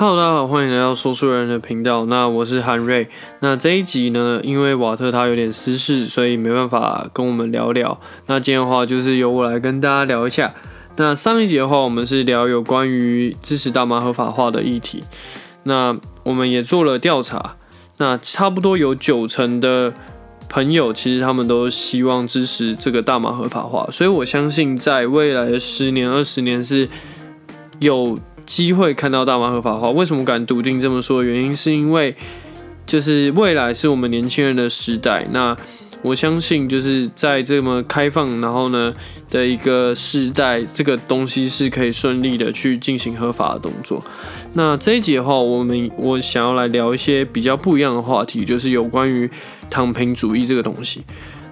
[0.00, 2.06] Hello，大家好，欢迎来到说书人的频道。
[2.06, 3.06] 那我是韩瑞。
[3.40, 8.00] 那这一集呢，因为瓦特他有点私事，所以没办法跟我们聊聊。
[8.24, 10.54] 那今天的话，就是由我来跟大家聊一下。
[10.96, 15.04] 那上一集的话，我们是聊有关于支持大麻合法化的议题。
[15.64, 17.56] 那我们也做了调查，
[17.98, 19.92] 那差不多有九成的
[20.48, 23.86] 朋友，其实他们都希望支持这个大麻合法化。
[23.92, 26.88] 所以我相信，在未来的十年、二十年是
[27.80, 28.18] 有。
[28.50, 31.22] 机会看到大麻合法化，为什么敢笃定这么说？
[31.22, 32.16] 原因是因为
[32.84, 35.24] 就是未来是我们年轻人的时代。
[35.30, 35.56] 那
[36.02, 38.92] 我相信就是在这么开放，然后呢
[39.30, 44.02] 的一个时代，这个东西是可以顺利的去进行合法的动作。
[44.54, 49.30] 那这一集的话，我们我想要来聊一些比较不一样的话题，就是有关于
[49.70, 51.02] 躺平主义这个东西。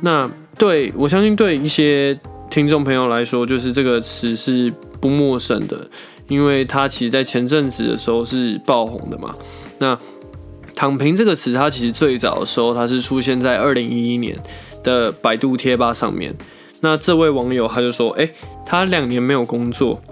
[0.00, 2.18] 那对我相信对一些
[2.48, 5.90] 听众朋友来说，就是这个词是不陌生的。
[6.28, 9.34] 因为它其实，在前阵子的时候是爆红的嘛。
[9.78, 9.96] 那
[10.74, 14.36] “躺平”这个词，它其实最早的时候，它是出现在二零一一年
[14.82, 16.34] 的百度贴吧上面。
[16.80, 18.30] 那这位网友他就说：“哎，
[18.66, 20.02] 他两年没有工作，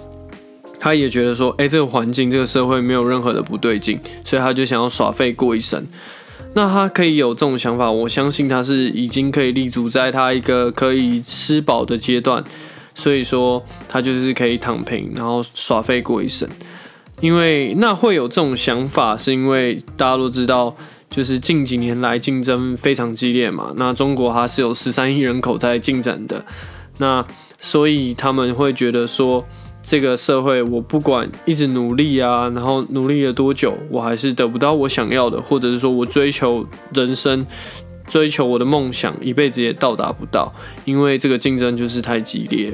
[0.80, 5.86] 他也觉得说，哎，这个环境、这个社会没有任何的不对劲，所以他就想要耍废过一生。
[6.54, 12.44] 那他可以有这种想法，我相信他是已经可以立足在他一个可以吃饱的阶段。”
[12.94, 16.48] 所以说他就是可以躺平，然后耍废过一生。
[17.20, 20.76] 因为那会有这种想法，是因为大家都知道，
[21.08, 23.72] 就是近几年来竞争非常激烈嘛。
[23.76, 26.44] 那中国它是有十三亿人口在进展的，
[26.98, 27.24] 那
[27.58, 29.44] 所以他们会觉得说，
[29.80, 37.46] 这个社会我不管一直努力啊，然后努力了多久，我还是得不到我想要的，或者是说我追求人生。
[38.14, 42.72] 追求我的梦想，一辈子也到达不到，因为这个竞争就是太激烈，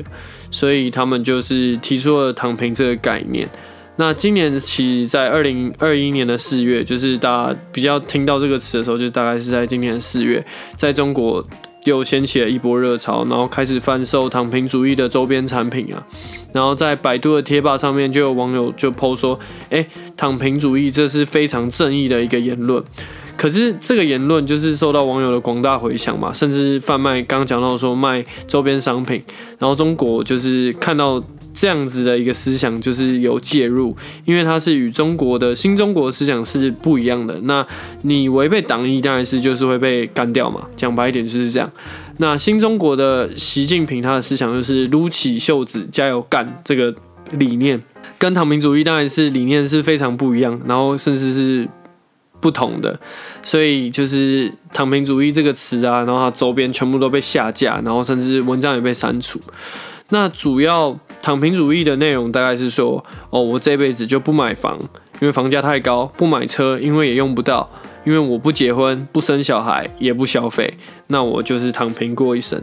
[0.50, 3.48] 所以他们就是提出了躺平这个概念。
[3.96, 10.44] 那今年其实在二零二一年的四月，就是大家比较听到这个词的时候，就大概是在今年四月，
[10.76, 11.42] 在中国
[11.84, 16.06] 又掀起了一波热潮，然后开始贩售躺平主义的周边产品啊。
[16.52, 19.40] 然后在百度的贴吧上面，就有网友就 PO 说
[19.70, 19.86] ：“哎，
[20.18, 22.84] 躺平主义这是非常正义的一个言论。”
[23.40, 29.22] 可是这个言论就是受到网友的广大回响嘛，甚至贩卖刚讲到说卖周边商品，
[29.58, 31.24] 然后中国就是看到
[31.54, 33.96] 这样子的一个思想，就是有介入，
[34.26, 37.40] 因为它是与中国的新中国思想是不一样的。
[37.44, 37.66] 那
[38.02, 40.60] 你违背党意，当然是就是会被干掉嘛。
[40.76, 41.72] 讲白一点就是这样。
[42.18, 46.94] 那新中国的习近平他的思想就是撸起袖子加油干这个
[47.32, 47.80] 理念，
[48.18, 51.66] 跟躺平主义当然是理念是非常不一样，然后甚至是。
[52.40, 52.98] 不同的，
[53.42, 59.38] 所以就是“躺平主义”这个词啊，然后它周边全部都被下架，然后甚至文章也被删除。
[60.08, 64.78] 那主要“躺平主义”的内容大概是说：哦，我这辈子就不买房，
[65.20, 67.68] 因为房价太高；不买车，因为也用不到；
[68.04, 70.74] 因为我不结婚、不生小孩、也不消费，
[71.08, 72.60] 那我就是躺平过一生。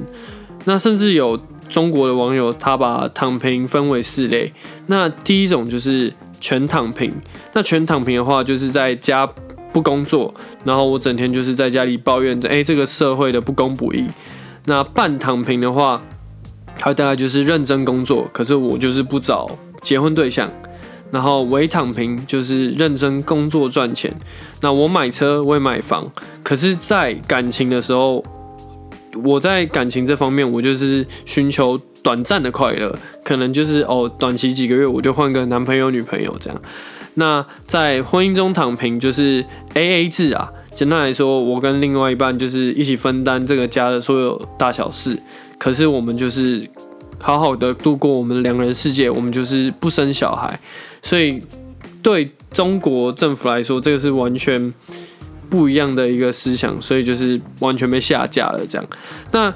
[0.66, 1.40] 那甚至有
[1.70, 4.52] 中国的网友，他把躺平分为四类。
[4.88, 7.14] 那第一种就是全躺平。
[7.54, 9.30] 那全躺平的话，就是在家。
[9.72, 10.34] 不工作，
[10.64, 14.06] 然后我整天就是在家里抱怨着，哎，这个社会的不公不义。
[14.66, 16.02] 那半躺平的话，
[16.78, 19.50] 他大概就是认真工作，可是我就是不找
[19.82, 20.50] 结婚对象。
[21.10, 24.14] 然后伪躺平就是认真工作赚钱。
[24.60, 26.12] 那我买车，我也买房，
[26.44, 28.22] 可是，在感情的时候，
[29.24, 36.62] 我在感情这方面，我就是寻求短暂的快乐，可能就是哦，短期几个月我就换个男朋友女朋友这样。
[37.20, 45.20] 那在婚姻中躺平就是 A A 制啊，简单来说，我跟另外一半就是一起分担这个家的所有大小事，
[45.58, 46.70] 可是我们就是
[47.20, 50.60] 好好的度过我们两人世界，我们就是不生小孩，
[51.02, 51.42] 所以
[52.04, 54.72] 对中国政府来说，这个是完全
[55.50, 58.88] 不一样的一个思想，所以就是完全被下架了这样。
[59.32, 59.52] 那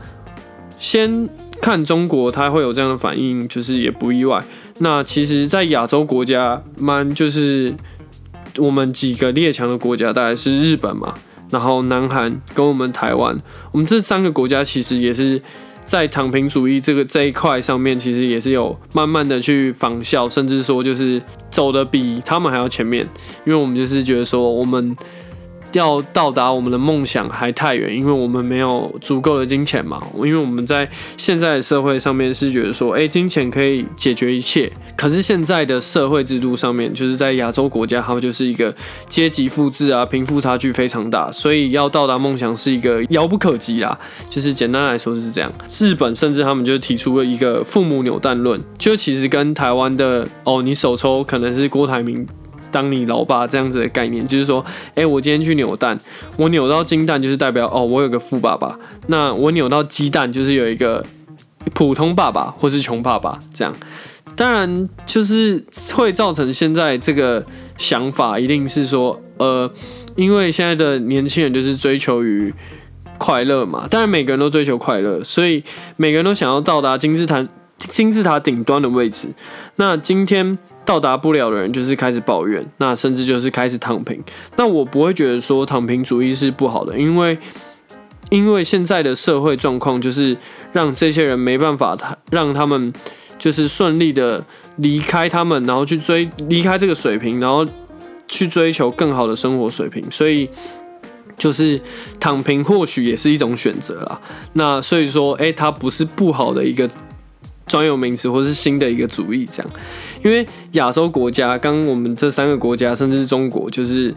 [0.79, 1.29] 先
[1.61, 4.43] 看中国，它会有这样的反应，就是也不意外。
[4.79, 7.73] 那其实，在亚洲国家，蛮就是
[8.57, 11.13] 我们几个列强的国家，大概是日本嘛，
[11.51, 13.37] 然后南韩跟我们台湾，
[13.71, 15.39] 我们这三个国家其实也是
[15.85, 21.21] 在躺平主义这个这一块上面，其实也是有慢慢的去仿效，甚至说就是
[21.51, 23.07] 走的比他们还要前面，
[23.45, 24.95] 因为我们就是觉得说我们。
[25.73, 30.01] 要到达我们的梦想还太远，因为我们没有足够的金钱嘛。
[30.15, 34.71] 因为我们在现在的社会上面是觉得说，哎，金钱可以解决一切。
[34.95, 38.73] 可是现在的社会制度上面，就是在亚洲国家，他们就是一个
[39.07, 43.97] 阶级复制啊，贫富差距非常大，所以要到达梦想是一个遥不可及啦。
[44.29, 45.51] 就是简单来说是这样。
[45.79, 52.27] 日本甚至他们就提出了一个父母扭蛋论，就其实跟台湾的哦，你手抽可能是郭台铭。
[52.71, 54.65] 当你老爸这样子的概念，就是说，
[54.95, 55.99] 哎，我今天去扭蛋，
[56.37, 61.05] 我扭到金蛋就是代表哦，我有个富爸爸；那我扭到鸡蛋就是有一个
[61.73, 63.75] 普通爸爸或是穷爸爸这样。
[64.35, 65.63] 当然，就是
[65.93, 67.45] 会造成现在这个
[67.77, 69.69] 想法，一定是说，呃，
[70.15, 72.53] 因为现在的年轻人就是追求于
[73.17, 73.85] 快乐嘛。
[73.89, 75.63] 当然，每个人都追求快乐，所以
[75.97, 77.45] 每个人都想要到达金字塔
[77.77, 79.27] 金字塔顶端的位置。
[79.75, 84.21] 那今天到达不了的人，就是开始抱怨，那甚至就是开始躺平。
[84.55, 87.37] 那我不会觉得说躺平主义是不好的，因为
[88.29, 90.37] 因为现在的社会状况就是
[90.71, 92.93] 让这些人没办法，他让他们。
[93.41, 94.45] 就是顺利的
[94.75, 97.65] 离开他们，然后去追离开这个水平，然后
[98.27, 100.03] 去追求更好的生活水平。
[100.11, 100.47] 所以
[101.35, 101.81] 就是
[102.19, 104.21] 躺平或许也是一种选择啦。
[104.53, 106.87] 那所以说，哎，它不是不好的一个
[107.65, 109.71] 专有名词，或是新的一个主义这样。
[110.23, 114.09] 因为亚洲国家，刚我们这三个国家，甚至是中国，就是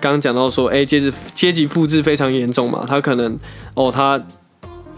[0.00, 3.38] 刚刚讲到说，哎，阶级阶级复制非常严重嘛，他可能
[3.74, 4.22] 哦，他。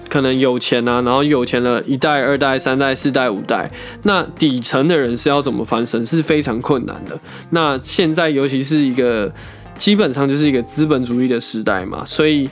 [0.08, 3.70] 可能有钱啊，然后有钱了一代、二代、三代、四代、五代，
[4.02, 7.18] 那底层的人是要怎么翻身是非常困难的。
[7.48, 9.32] 那现在尤其是一个
[9.78, 12.46] 基本上就是一个资本主义的时代嘛，所以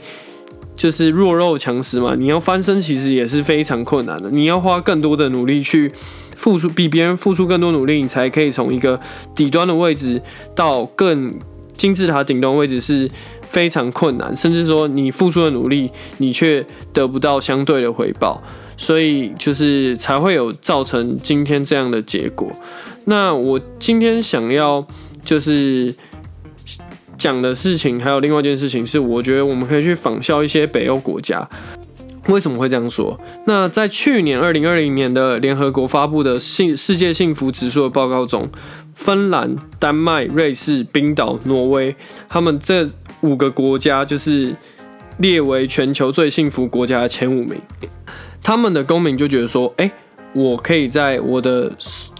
[0.75, 4.29] 就是弱肉强食嘛，你要翻身其实也是非常困难的。
[4.29, 5.91] 你要花更多的努力去
[6.35, 8.99] 付出，比别人付出更多努力，你才可以从一个
[9.35, 10.21] 底端的位置
[10.55, 11.33] 到更
[11.75, 13.09] 金字塔顶端位置是。
[13.51, 18.41] 非常困难，甚至说你付出的努力，你却得不到相对的回报，
[18.77, 22.49] 所以就是才会有造成今天这样的结果。
[23.03, 24.87] 那我今天想要
[25.25, 25.93] 就是
[27.21, 31.47] 讲的事情，还有另外一件事情是，我觉得我们可以去仿效一些北欧国家。
[32.27, 33.19] 为什么会这样说？
[33.45, 38.49] 那在去年二零二零年的联合国发布的幸世界幸福指数的报告中，
[38.95, 41.95] 芬兰、丹麦、瑞士、冰岛、挪威，
[42.27, 42.89] 他们这
[43.21, 44.55] 五个国家就是
[45.19, 47.61] 列为全球最幸福国家的前五名，
[48.41, 49.91] 他们的公民就觉得说，哎，
[50.33, 51.71] 我可以在我的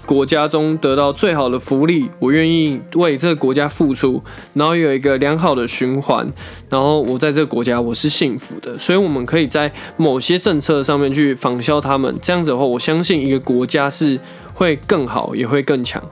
[0.05, 4.21] 国家中得到最好的福利，我愿意为这个国家付出，
[4.53, 6.27] 然后有一个良好的循环，
[6.69, 14.19] 然后我在这个国家我是幸福的，所以我们可以在某些政策上面去仿效他们，这样子的话，我相信一个国家是
[14.53, 16.03] 会更好，也会更强。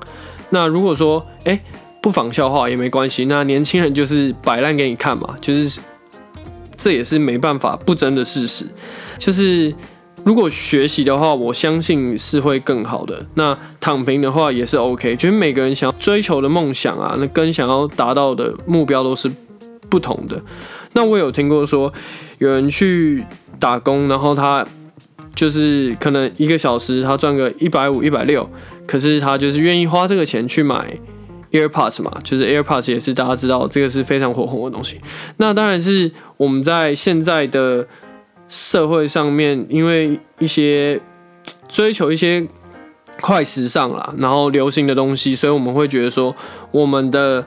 [0.50, 1.60] 那如果说，哎。
[2.02, 5.82] 不仿效的话也没关系，那年轻人就是摆烂给你看嘛，就是
[6.78, 8.66] 这也是没办法不争的事实。
[9.18, 9.76] 就是
[10.26, 13.26] 如果学习的话，我相信是会更好的。
[13.36, 19.32] 那躺平的话也是 OK，就是每个人想要追求的梦想啊，那跟想要达到的目标都是
[19.90, 20.42] 不同的。
[20.94, 21.92] 那我有听过说，
[22.38, 23.24] 有人去
[23.60, 24.66] 打工，然后他
[25.36, 28.50] 就是可能一个小时他赚个一百五、一百六，
[28.86, 30.98] 可是他就是愿意花这个钱去买。
[31.52, 35.00] AirPods 嘛，就是 AirPods 也是大家知道这个是非常火红的东西。
[35.38, 37.88] 那当然是我们在现在的
[38.50, 41.00] 社会上面，因为一些
[41.70, 42.46] 追求一些
[43.22, 46.36] 快时尚啦，然后流行的东西，所以我们会觉得说，
[46.72, 47.46] 我们的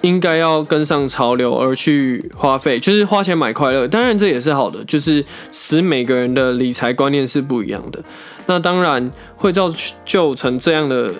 [0.00, 3.86] 应该要跟上潮流而去花费，就是花钱买快乐。
[3.86, 8.02] 当然这也是好的，就是使每个人的理财观念是不一样的。
[8.46, 9.70] 那当然会造
[10.04, 11.12] 就成这样的。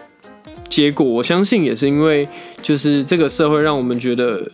[0.68, 2.26] 结果我相信也是因为，
[2.62, 4.50] 就是这个社会让我们觉得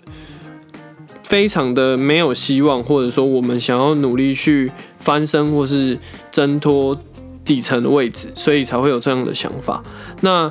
[1.29, 5.99] 非常的没有希望，或者说我们想要努力去翻身或是
[6.33, 6.99] 挣脱
[7.45, 9.83] 底层的位置，所以才会有这样的想法。
[10.23, 10.51] 那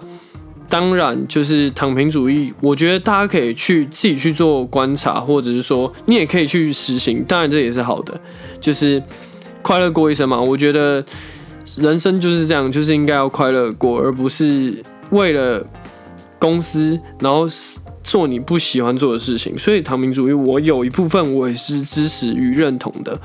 [0.69, 7.24] 当然就是躺平主义，我觉得大家可以去自己去做观察，或者是说你也可以去实行。
[7.24, 8.19] 当然这也是好的，
[8.62, 9.01] 就是
[9.62, 10.39] 快乐过一生嘛。
[10.39, 11.03] 我觉得
[11.77, 14.81] 人生就是这样，就是应该要快乐过，而不是。
[15.10, 15.65] 为了
[16.38, 17.48] 公司，然后
[18.08, 23.20] 做你不喜欢做的事情，所以唐明主义，我有一部分我也是支持与认同的。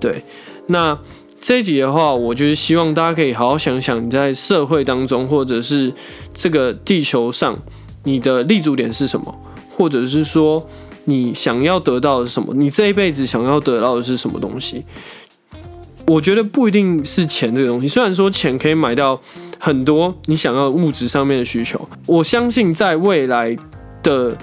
[0.00, 0.24] 对，
[0.66, 0.98] 那
[1.38, 5.92] 这一集的话，我就是希望大家可以好好想想，你在社会当中，或者是
[6.34, 7.56] 这个地球上，
[8.02, 9.32] 你的立足点是什么，
[9.70, 10.68] 或者是说
[11.04, 14.84] 你想要得到的是什么，你这一辈子想要得到的是什么东西。
[16.08, 19.20] 我觉得不一定是钱这个东西，虽然说钱可以买到
[19.60, 23.56] 很多你想要物质上面的需求，我相信在未来
[24.06, 24.38] 的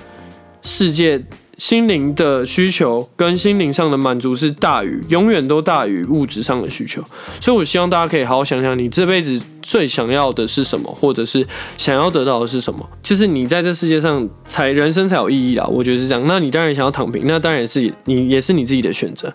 [0.62, 1.24] 世界，
[1.58, 7.02] 心灵的需求跟心灵上的满足是大于，永远都大于物质上的需求。
[7.40, 15.66] 所以，我希望大家可以好好想想，你这辈子最想要的是什么，或者是想要得到的是什么，就是你在这世界上才人生才有意义啦。
[15.66, 16.24] 我觉得是这样。
[16.28, 19.34] 那你当然想要躺平，那当然也是你也是你自己的选择。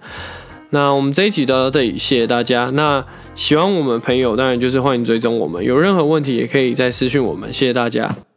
[0.71, 2.71] 那我们这一集到这里，谢谢大家。
[2.75, 3.03] 那
[3.35, 5.65] 喜欢我们朋友，当然就是欢迎追踪我们。
[5.65, 8.28] 有任何问题也可以再私讯我们，谢谢大家。